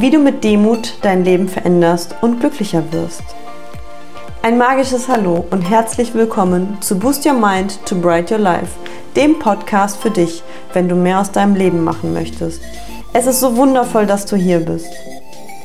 [0.00, 3.22] wie du mit Demut dein Leben veränderst und glücklicher wirst.
[4.42, 8.78] Ein magisches Hallo und herzlich willkommen zu Boost Your Mind to Bright Your Life,
[9.14, 10.42] dem Podcast für dich,
[10.72, 12.62] wenn du mehr aus deinem Leben machen möchtest.
[13.12, 14.90] Es ist so wundervoll, dass du hier bist.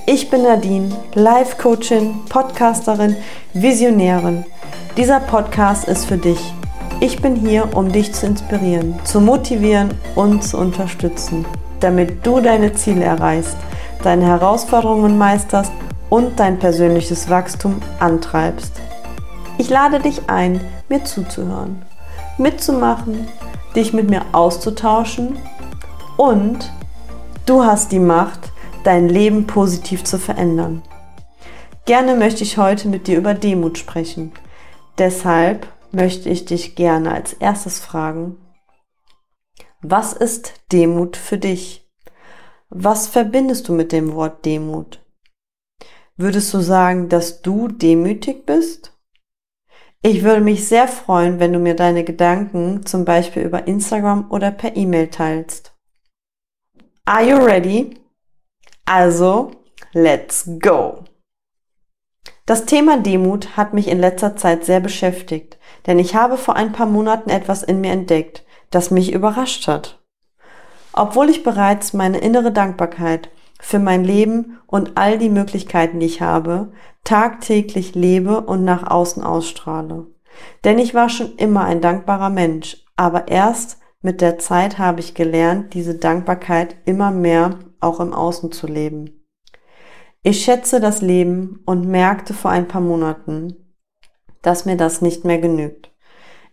[0.06, 3.16] Ich bin Nadine, Life Coachin, Podcasterin,
[3.54, 4.44] Visionärin.
[4.98, 6.54] Dieser Podcast ist für dich.
[7.00, 11.46] Ich bin hier, um dich zu inspirieren, zu motivieren und zu unterstützen,
[11.80, 13.56] damit du deine Ziele erreichst,
[14.06, 15.72] deine Herausforderungen meisterst
[16.10, 18.74] und dein persönliches Wachstum antreibst.
[19.58, 21.84] Ich lade dich ein, mir zuzuhören,
[22.38, 23.28] mitzumachen,
[23.76, 25.38] dich mit mir auszutauschen
[26.18, 26.72] und
[27.46, 28.40] du hast die Macht,
[28.84, 30.84] dein Leben positiv zu verändern.
[31.86, 34.32] Gerne möchte ich heute mit dir über Demut sprechen.
[34.98, 38.38] Deshalb möchte ich dich gerne als erstes fragen,
[39.82, 41.85] was ist Demut für dich?
[42.70, 45.00] Was verbindest du mit dem Wort Demut?
[46.18, 48.92] Würdest du sagen, dass du demütig bist?
[50.02, 54.52] Ich würde mich sehr freuen, wenn du mir deine Gedanken zum Beispiel über Instagram oder
[54.52, 55.76] per E-Mail teilst.
[57.06, 58.00] Are you ready?
[58.86, 59.52] Also,
[59.94, 61.04] let's go!
[62.46, 66.72] Das Thema Demut hat mich in letzter Zeit sehr beschäftigt, denn ich habe vor ein
[66.72, 70.05] paar Monaten etwas in mir entdeckt, das mich überrascht hat.
[70.98, 73.30] Obwohl ich bereits meine innere Dankbarkeit
[73.60, 76.72] für mein Leben und all die Möglichkeiten, die ich habe,
[77.04, 80.08] tagtäglich lebe und nach außen ausstrahle.
[80.64, 85.16] Denn ich war schon immer ein dankbarer Mensch, aber erst mit der Zeit habe ich
[85.16, 89.26] gelernt, diese Dankbarkeit immer mehr auch im Außen zu leben.
[90.24, 93.76] Ich schätze das Leben und merkte vor ein paar Monaten,
[94.42, 95.92] dass mir das nicht mehr genügt.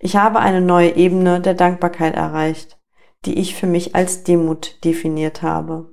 [0.01, 2.82] Ich habe eine neue Ebene der Dankbarkeit erreicht,
[3.25, 5.91] die ich für mich als Demut definiert habe.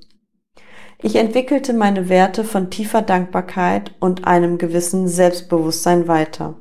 [1.02, 6.56] Ich entwickelte meine Werte von tiefer Dankbarkeit und einem gewissen Selbstbewusstsein weiter.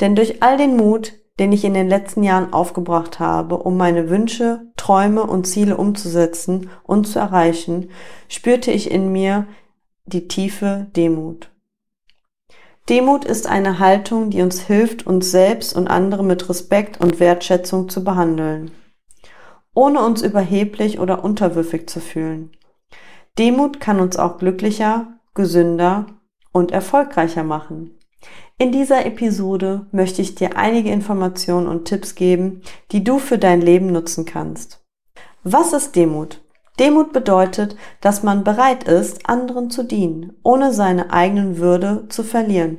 [0.00, 4.10] Denn durch all den Mut, den ich in den letzten Jahren aufgebracht habe, um meine
[4.10, 7.90] Wünsche, Träume und Ziele umzusetzen und zu erreichen,
[8.28, 9.46] spürte ich in mir
[10.06, 11.50] die tiefe Demut.
[12.88, 17.88] Demut ist eine Haltung, die uns hilft, uns selbst und andere mit Respekt und Wertschätzung
[17.88, 18.72] zu behandeln,
[19.74, 22.50] ohne uns überheblich oder unterwürfig zu fühlen.
[23.38, 26.06] Demut kann uns auch glücklicher, gesünder
[26.52, 27.98] und erfolgreicher machen.
[28.56, 32.62] In dieser Episode möchte ich dir einige Informationen und Tipps geben,
[32.92, 34.80] die du für dein Leben nutzen kannst.
[35.42, 36.40] Was ist Demut?
[36.78, 42.78] Demut bedeutet, dass man bereit ist, anderen zu dienen, ohne seine eigenen Würde zu verlieren.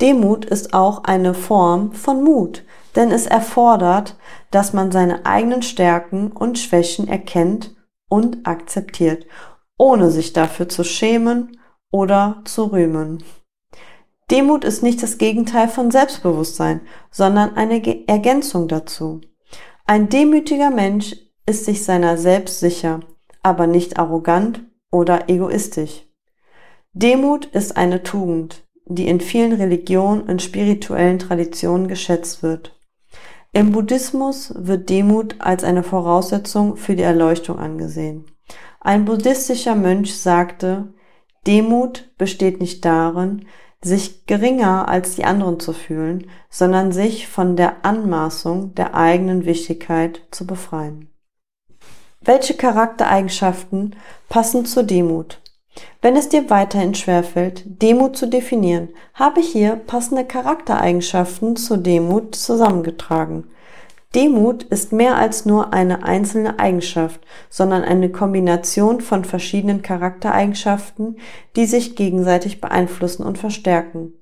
[0.00, 2.64] Demut ist auch eine Form von Mut,
[2.96, 4.16] denn es erfordert,
[4.50, 7.74] dass man seine eigenen Stärken und Schwächen erkennt
[8.08, 9.26] und akzeptiert
[9.78, 11.58] ohne sich dafür zu schämen
[11.90, 13.22] oder zu rühmen.
[14.30, 19.20] Demut ist nicht das Gegenteil von Selbstbewusstsein, sondern eine Ergänzung dazu.
[19.86, 21.14] Ein demütiger Mensch
[21.46, 23.00] ist sich seiner selbst sicher,
[23.42, 26.06] aber nicht arrogant oder egoistisch.
[26.94, 32.78] Demut ist eine Tugend, die in vielen Religionen und spirituellen Traditionen geschätzt wird.
[33.56, 38.24] Im Buddhismus wird Demut als eine Voraussetzung für die Erleuchtung angesehen.
[38.80, 40.92] Ein buddhistischer Mönch sagte,
[41.46, 43.46] Demut besteht nicht darin,
[43.80, 50.22] sich geringer als die anderen zu fühlen, sondern sich von der Anmaßung der eigenen Wichtigkeit
[50.32, 51.08] zu befreien.
[52.22, 53.94] Welche Charaktereigenschaften
[54.28, 55.40] passen zur Demut?
[56.00, 62.34] Wenn es dir weiterhin schwerfällt, Demut zu definieren, habe ich hier passende Charaktereigenschaften zur Demut
[62.34, 63.44] zusammengetragen.
[64.14, 67.20] Demut ist mehr als nur eine einzelne Eigenschaft,
[67.50, 71.16] sondern eine Kombination von verschiedenen Charaktereigenschaften,
[71.56, 74.12] die sich gegenseitig beeinflussen und verstärken.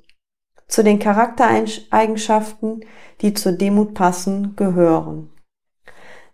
[0.66, 2.86] Zu den Charaktereigenschaften,
[3.20, 5.28] die zur Demut passen, gehören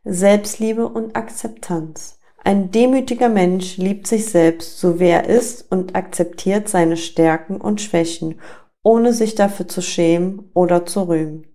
[0.04, 2.17] Selbstliebe und Akzeptanz.
[2.48, 7.82] Ein demütiger Mensch liebt sich selbst, so wie er ist und akzeptiert seine Stärken und
[7.82, 8.40] Schwächen,
[8.82, 11.46] ohne sich dafür zu schämen oder zu rühmen.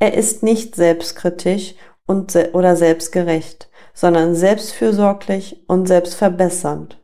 [0.00, 7.00] Er ist nicht selbstkritisch und se oder selbstgerecht, sondern selbstfürsorglich und selbstverbessernd.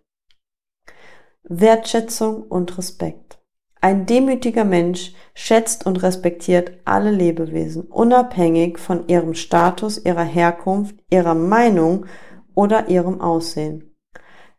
[1.44, 3.38] Wertschätzung und Respekt.
[3.81, 11.34] Ein demütiger Mensch schätzt und respektiert alle Lebewesen, unabhängig von ihrem Status, ihrer Herkunft, ihrer
[11.34, 12.06] Meinung
[12.56, 13.94] oder ihrem Aussehen.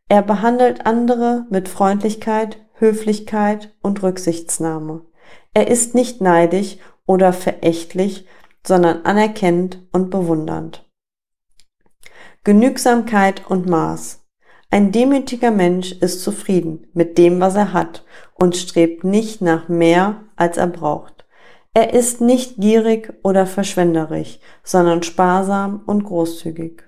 [0.08, 5.02] Er behandelt andere mit Freundlichkeit, Höflichkeit und Rücksichtsnahme.
[5.54, 8.26] Er ist nicht neidisch oder verächtlich,
[8.66, 10.86] sondern anerkennend und bewundernd.
[12.46, 14.24] Genügsamkeit und Maß.
[14.70, 20.24] Ein demütiger Mensch ist zufrieden mit dem, was er hat und strebt nicht nach mehr,
[20.36, 21.26] als er braucht.
[21.74, 26.87] Er ist nicht gierig oder verschwenderisch, sondern sparsam und großzügig.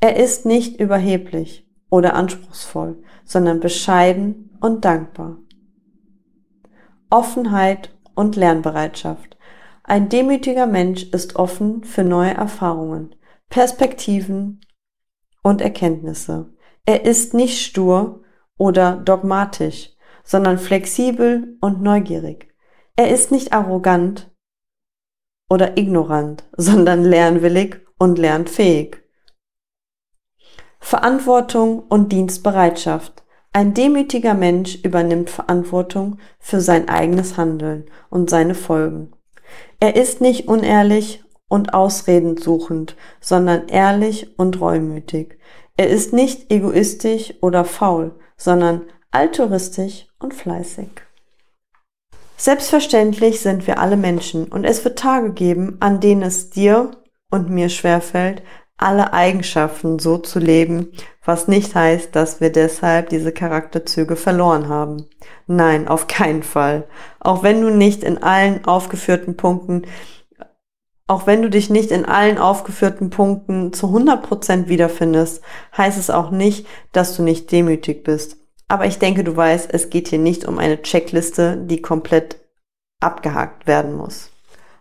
[0.00, 5.38] Er ist nicht überheblich oder anspruchsvoll, sondern bescheiden und dankbar.
[7.08, 9.36] Offenheit und Lernbereitschaft.
[9.84, 13.14] Ein demütiger Mensch ist offen für neue Erfahrungen,
[13.48, 14.60] Perspektiven
[15.42, 16.52] und Erkenntnisse.
[16.84, 18.22] Er ist nicht stur
[18.58, 19.92] oder dogmatisch,
[20.24, 22.52] sondern flexibel und neugierig.
[22.96, 24.30] Er ist nicht arrogant
[25.48, 29.05] oder ignorant, sondern lernwillig und lernfähig.
[30.86, 33.24] Verantwortung und Dienstbereitschaft.
[33.52, 39.10] Ein demütiger Mensch übernimmt Verantwortung für sein eigenes Handeln und seine Folgen.
[39.80, 45.40] Er ist nicht unehrlich und ausredend suchend, sondern ehrlich und reumütig.
[45.76, 50.90] Er ist nicht egoistisch oder faul, sondern altruistisch und fleißig.
[52.36, 56.92] Selbstverständlich sind wir alle Menschen und es wird Tage geben, an denen es dir
[57.28, 58.44] und mir schwerfällt,
[58.78, 60.92] alle Eigenschaften so zu leben,
[61.24, 65.06] was nicht heißt, dass wir deshalb diese Charakterzüge verloren haben.
[65.46, 66.86] Nein, auf keinen Fall.
[67.20, 69.82] Auch wenn du nicht in allen aufgeführten Punkten,
[71.08, 75.42] auch wenn du dich nicht in allen aufgeführten Punkten zu 100% wiederfindest,
[75.76, 78.38] heißt es auch nicht, dass du nicht demütig bist.
[78.68, 82.40] Aber ich denke, du weißt, es geht hier nicht um eine Checkliste, die komplett
[83.00, 84.30] abgehakt werden muss.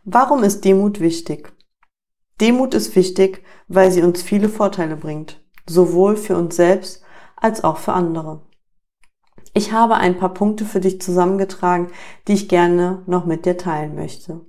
[0.04, 1.54] Warum ist Demut wichtig?
[2.42, 7.04] Demut ist wichtig, weil sie uns viele Vorteile bringt, sowohl für uns selbst
[7.36, 8.42] als auch für andere.
[9.54, 11.88] Ich habe ein paar Punkte für dich zusammengetragen,
[12.28, 14.42] die ich gerne noch mit dir teilen möchte.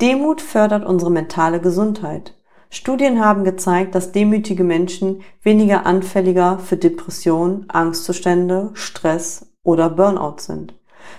[0.00, 2.34] Demut fördert unsere mentale Gesundheit.
[2.70, 10.74] Studien haben gezeigt, dass demütige Menschen weniger anfälliger für Depressionen, Angstzustände, Stress oder Burnout sind.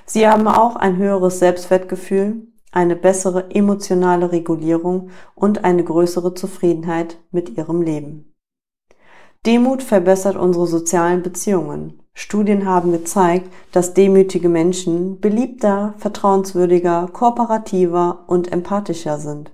[0.06, 7.58] Sie haben auch ein höheres Selbstwertgefühl, eine bessere emotionale Regulierung und eine größere Zufriedenheit mit
[7.58, 8.36] ihrem Leben.
[9.48, 12.04] Demut verbessert unsere sozialen Beziehungen.
[12.14, 19.52] Studien haben gezeigt, dass demütige Menschen beliebter, vertrauenswürdiger, kooperativer und empathischer sind.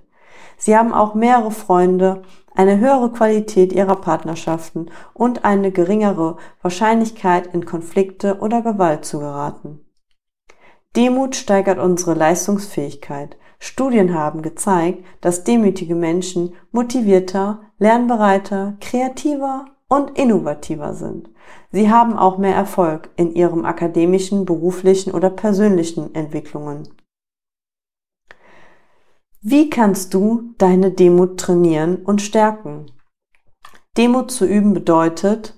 [0.58, 2.22] Sie haben auch mehrere Freunde,
[2.54, 9.83] eine höhere Qualität ihrer Partnerschaften und eine geringere Wahrscheinlichkeit in Konflikte oder Gewalt zu geraten.
[10.96, 13.36] Demut steigert unsere Leistungsfähigkeit.
[13.58, 21.30] Studien haben gezeigt, dass demütige Menschen motivierter, lernbereiter, kreativer und innovativer sind.
[21.72, 26.88] Sie haben auch mehr Erfolg in ihrem akademischen, beruflichen oder persönlichen Entwicklungen.
[29.40, 32.86] Wie kannst du deine Demut trainieren und stärken?
[33.96, 35.54] Demut zu üben bedeutet,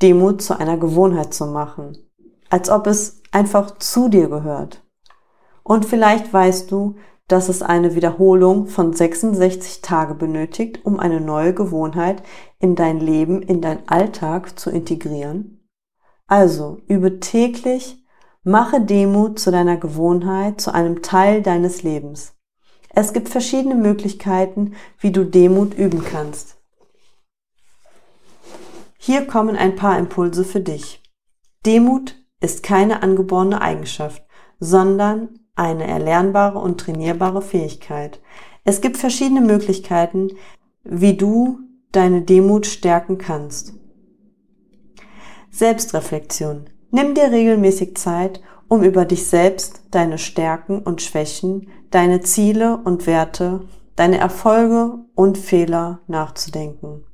[0.00, 1.96] Demut zu einer Gewohnheit zu machen,
[2.48, 4.82] als ob es einfach zu dir gehört.
[5.62, 6.96] Und vielleicht weißt du,
[7.28, 12.22] dass es eine Wiederholung von 66 Tage benötigt, um eine neue Gewohnheit
[12.60, 15.68] in dein Leben, in dein Alltag zu integrieren.
[16.26, 18.02] Also übe täglich,
[18.42, 22.32] mache Demut zu deiner Gewohnheit, zu einem Teil deines Lebens.
[22.88, 26.56] Es gibt verschiedene Möglichkeiten, wie du Demut üben kannst.
[28.96, 31.02] Hier kommen ein paar Impulse für dich.
[31.66, 34.22] Demut ist keine angeborene Eigenschaft,
[34.60, 38.20] sondern eine erlernbare und trainierbare Fähigkeit.
[38.64, 40.32] Es gibt verschiedene Möglichkeiten,
[40.84, 41.60] wie du
[41.92, 43.74] deine Demut stärken kannst.
[45.50, 46.68] Selbstreflexion.
[46.90, 53.06] Nimm dir regelmäßig Zeit, um über dich selbst, deine Stärken und Schwächen, deine Ziele und
[53.06, 53.62] Werte,
[53.94, 57.04] deine Erfolge und Fehler nachzudenken.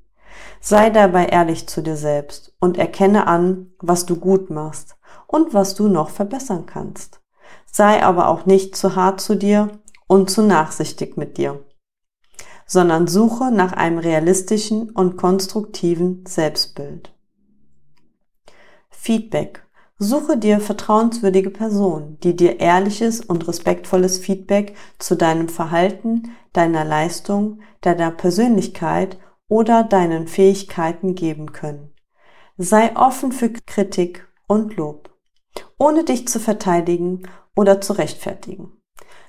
[0.61, 4.97] Sei dabei ehrlich zu dir selbst und erkenne an, was du gut machst
[5.33, 7.21] und was du noch verbessern kannst.
[7.67, 9.71] Sei aber auch nicht zu hart zu dir
[10.07, 11.65] und zu nachsichtig mit dir,
[12.67, 17.13] sondern suche nach einem realistischen und konstruktiven Selbstbild.
[18.91, 19.67] Feedback
[20.05, 27.61] Suche dir vertrauenswürdige Personen, die dir ehrliches und respektvolles Feedback zu deinem Verhalten, deiner Leistung,
[27.83, 31.93] deiner Persönlichkeit oder deinen Fähigkeiten geben können.
[32.57, 35.12] Sei offen für Kritik und Lob,
[35.79, 38.73] ohne dich zu verteidigen oder zu rechtfertigen.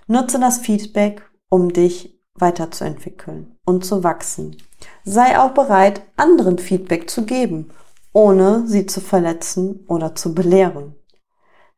[0.07, 4.57] Nutze das Feedback, um dich weiterzuentwickeln und zu wachsen.
[5.03, 7.71] Sei auch bereit, anderen Feedback zu geben
[8.13, 10.95] ohne sie zu verletzen oder zu belehren.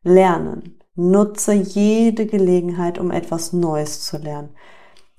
[0.02, 0.78] Lernen.
[0.94, 4.50] Nutze jede Gelegenheit, um etwas Neues zu lernen.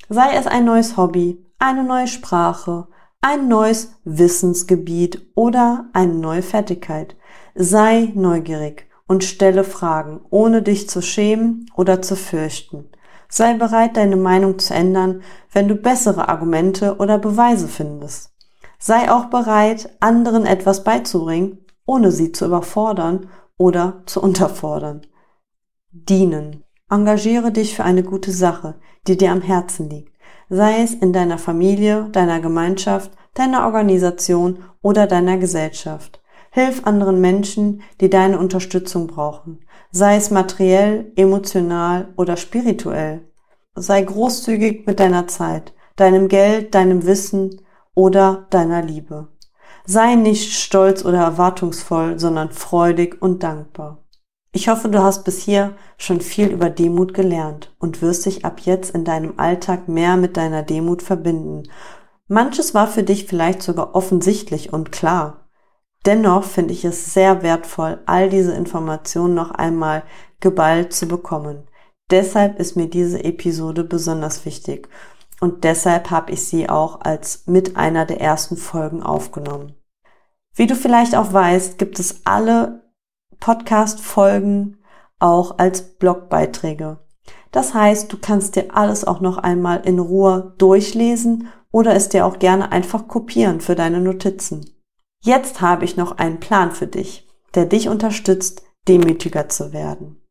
[0.10, 2.88] Sei es ein neues Hobby, eine neue Sprache,
[3.22, 7.16] ein neues Wissensgebiet oder eine neue Fertigkeit.
[7.54, 12.90] Sei neugierig und stelle Fragen, ohne dich zu schämen oder zu fürchten.
[13.30, 15.22] Sei bereit, deine Meinung zu ändern,
[15.52, 18.32] wenn du bessere Argumente oder Beweise findest.
[18.80, 25.02] Sei auch bereit, anderen etwas beizubringen, ohne sie zu überfordern oder zu unterfordern.
[25.92, 26.64] Dienen.
[26.90, 28.76] Engagiere dich für eine gute Sache,
[29.08, 30.16] die dir am Herzen liegt,
[30.50, 36.22] sei es in deiner Familie, deiner Gemeinschaft, deiner Organisation oder deiner Gesellschaft.
[36.52, 43.28] Hilf anderen Menschen, die deine Unterstützung brauchen, sei es materiell, emotional oder spirituell.
[43.76, 47.62] Sei großzügig mit deiner Zeit, deinem Geld, deinem Wissen
[47.94, 49.28] oder deiner Liebe.
[49.86, 54.04] Sei nicht stolz oder erwartungsvoll, sondern freudig und dankbar.
[54.52, 58.62] Ich hoffe, du hast bis hier schon viel über Demut gelernt und wirst dich ab
[58.62, 61.64] jetzt in deinem Alltag mehr mit deiner Demut verbinden.
[62.28, 65.47] Manches war für dich vielleicht sogar offensichtlich und klar.
[66.08, 70.04] Dennoch finde ich es sehr wertvoll, all diese Informationen noch einmal
[70.40, 71.68] geballt zu bekommen.
[72.10, 74.88] Deshalb ist mir diese Episode besonders wichtig
[75.42, 79.76] und deshalb habe ich sie auch als mit einer der ersten Folgen aufgenommen.
[80.56, 82.84] Wie du vielleicht auch weißt, gibt es alle
[83.42, 84.78] Podcast-Folgen
[85.20, 87.00] auch als Blogbeiträge.
[87.52, 92.26] Das heißt, du kannst dir alles auch noch einmal in Ruhe durchlesen oder es dir
[92.26, 94.77] auch gerne einfach kopieren für deine Notizen.
[95.24, 100.22] Jetzt habe ich noch einen Plan für dich, der dich unterstützt, demütiger zu werden.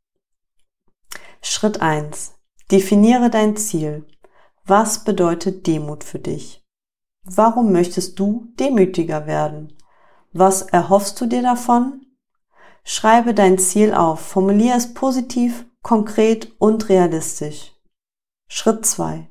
[1.43, 2.35] Schritt 1.
[2.71, 4.07] Definiere dein Ziel.
[4.65, 6.65] Was bedeutet Demut für dich?
[7.23, 9.77] Warum möchtest du demütiger werden?
[10.33, 12.07] Was erhoffst du dir davon?
[12.85, 17.75] Schreibe dein Ziel auf, formuliere es positiv, konkret und realistisch.
[18.49, 19.29] Schritt 2.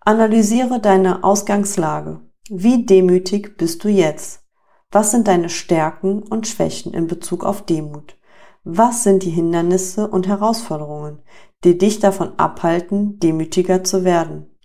[0.00, 2.20] Analysiere deine Ausgangslage.
[2.48, 4.47] Wie demütig bist du jetzt?
[4.90, 8.16] Was sind deine Stärken und Schwächen in Bezug auf Demut?
[8.64, 11.22] Was sind die Hindernisse und Herausforderungen,
[11.64, 14.56] die dich davon abhalten, demütiger zu werden?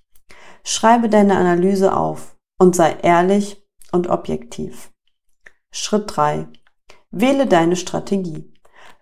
[0.64, 4.92] Schreibe deine Analyse auf und sei ehrlich und objektiv.
[5.72, 6.48] Schritt 3.
[7.12, 8.54] Wähle deine Strategie.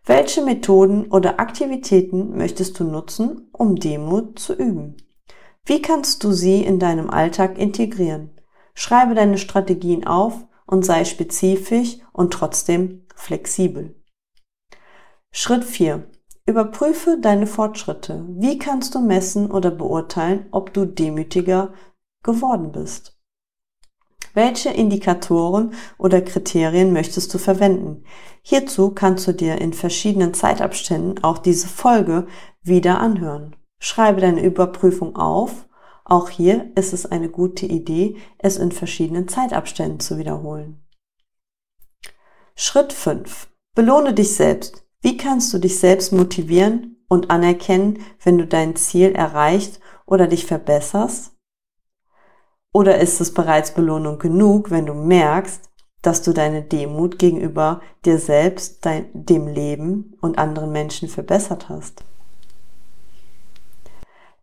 [0.05, 4.97] Welche Methoden oder Aktivitäten möchtest du nutzen, um Demut zu üben?
[5.65, 8.31] Wie kannst du sie in deinem Alltag integrieren?
[8.73, 13.93] Schreibe deine Strategien auf und sei spezifisch und trotzdem flexibel.
[15.31, 16.09] Schritt 4.
[16.47, 18.25] Überprüfe deine Fortschritte.
[18.29, 21.73] Wie kannst du messen oder beurteilen, ob du demütiger
[22.23, 23.19] geworden bist?
[24.33, 28.05] Welche Indikatoren oder Kriterien möchtest du verwenden?
[28.41, 32.27] Hierzu kannst du dir in verschiedenen Zeitabständen auch diese Folge
[32.61, 33.57] wieder anhören.
[33.77, 35.67] Schreibe deine Überprüfung auf.
[36.03, 40.83] Auch hier ist es eine gute Idee, es in verschiedenen Zeitabständen zu wiederholen.
[42.55, 43.47] Schritt 5.
[43.75, 44.85] Belohne dich selbst.
[45.01, 50.45] Wie kannst du dich selbst motivieren und anerkennen, wenn du dein Ziel erreicht oder dich
[50.45, 51.33] verbesserst?
[52.73, 55.69] Oder ist es bereits Belohnung genug, wenn du merkst,
[56.01, 62.03] dass du deine Demut gegenüber dir selbst, dein, dem Leben und anderen Menschen verbessert hast?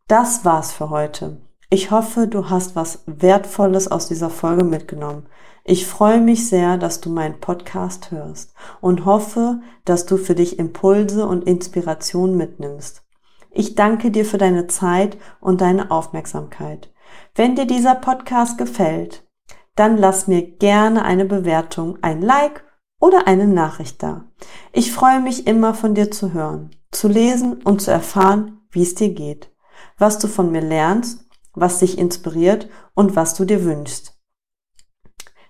[0.07, 1.41] Das war's für heute.
[1.71, 5.27] Ich hoffe, du hast was Wertvolles aus dieser Folge mitgenommen.
[5.65, 10.59] Ich freue mich sehr, dass du meinen Podcast hörst und hoffe, dass du für dich
[10.59, 13.03] Impulse und Inspiration mitnimmst.
[13.51, 16.91] Ich danke dir für deine Zeit und deine Aufmerksamkeit.
[17.35, 19.29] Wenn dir dieser Podcast gefällt,
[19.75, 22.65] dann lass mir gerne eine Bewertung, ein Like
[22.99, 24.25] oder eine Nachricht da.
[24.73, 28.95] Ich freue mich immer von dir zu hören, zu lesen und zu erfahren, wie es
[28.95, 29.53] dir geht,
[29.99, 34.15] was du von mir lernst, was dich inspiriert und was du dir wünschst.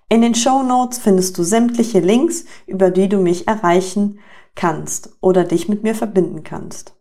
[0.09, 4.19] In den Show Notes findest du sämtliche Links, über die du mich erreichen
[4.55, 6.95] kannst oder dich mit mir verbinden kannst.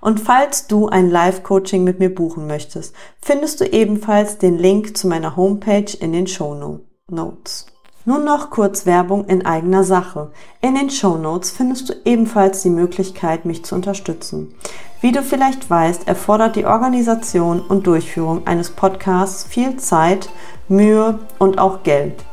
[0.00, 5.06] Und falls du ein Live-Coaching mit mir buchen möchtest, findest du ebenfalls den Link zu
[5.06, 7.66] meiner Homepage in den Show Notes.
[8.06, 10.30] Nun noch kurz Werbung in eigener Sache.
[10.62, 14.54] In den Show Notes findest du ebenfalls die Möglichkeit, mich zu unterstützen.
[15.02, 20.30] Wie du vielleicht weißt, erfordert die Organisation und Durchführung eines Podcasts viel Zeit,
[20.66, 22.24] Mühe und auch Geld.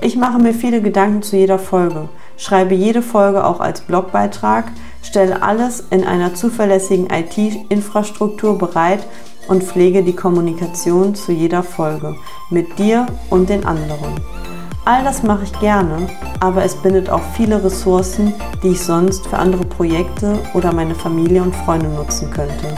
[0.00, 4.70] Ich mache mir viele Gedanken zu jeder Folge, schreibe jede Folge auch als Blogbeitrag,
[5.02, 9.04] stelle alles in einer zuverlässigen IT-Infrastruktur bereit
[9.48, 12.14] und pflege die Kommunikation zu jeder Folge
[12.50, 14.14] mit dir und den anderen.
[14.86, 19.36] All das mache ich gerne, aber es bindet auch viele Ressourcen, die ich sonst für
[19.36, 22.72] andere Projekte oder meine Familie und Freunde nutzen könnte.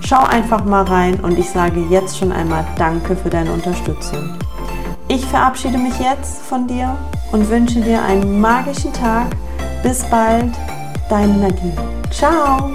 [0.00, 4.36] Schau einfach mal rein und ich sage jetzt schon einmal Danke für deine Unterstützung.
[5.06, 6.96] Ich verabschiede mich jetzt von dir
[7.30, 9.28] und wünsche dir einen magischen Tag.
[9.84, 10.52] Bis bald,
[11.08, 11.76] deine Nadine.
[12.10, 12.72] Ciao!